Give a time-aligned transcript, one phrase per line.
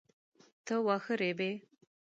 [0.65, 1.51] ته واخه ریبې؟